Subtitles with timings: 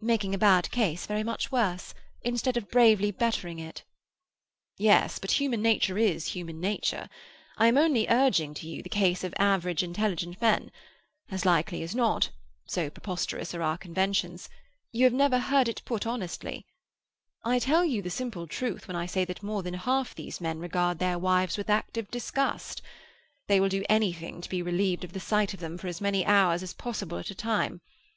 [0.00, 3.84] "Making a bad case very much worse, instead of bravely bettering it."
[4.76, 7.08] "Yes, but human nature is human nature.
[7.56, 10.72] I am only urging to you the case of average intelligent men.
[11.30, 16.66] As likely as not—so preposterous are our conventions—you have never heard it put honestly.
[17.44, 20.58] I tell you the simple truth when I say that more than half these men
[20.58, 22.82] regard their wives with active disgust.
[23.46, 26.26] They will do anything to be relieved of the sight of them for as many
[26.26, 27.80] hours as possible at a time.